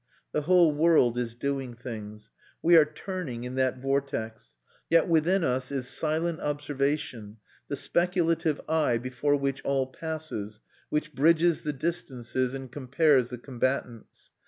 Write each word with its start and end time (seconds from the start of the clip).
The 0.31 0.41
whole 0.41 0.71
world 0.73 1.15
is 1.19 1.35
doing 1.35 1.75
things. 1.75 2.31
We 2.63 2.75
are 2.75 2.85
turning 2.91 3.43
in 3.43 3.53
that 3.53 3.77
vortex; 3.77 4.55
yet 4.89 5.07
within 5.07 5.43
us 5.43 5.71
is 5.71 5.87
silent 5.87 6.39
observation, 6.39 7.37
the 7.67 7.75
speculative 7.75 8.59
eye 8.67 8.97
before 8.97 9.35
which 9.35 9.61
all 9.63 9.85
passes, 9.85 10.59
which 10.89 11.13
bridges 11.13 11.61
the 11.61 11.73
distances 11.73 12.55
and 12.55 12.71
compares 12.71 13.29
the 13.29 13.37
combatants. 13.37 14.31